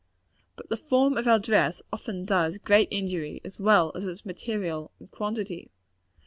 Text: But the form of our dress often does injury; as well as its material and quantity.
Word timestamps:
But 0.55 0.69
the 0.69 0.77
form 0.77 1.15
of 1.15 1.27
our 1.27 1.37
dress 1.37 1.79
often 1.93 2.25
does 2.25 2.57
injury; 2.71 3.39
as 3.45 3.59
well 3.59 3.91
as 3.93 4.07
its 4.07 4.25
material 4.25 4.89
and 4.99 5.11
quantity. 5.11 5.69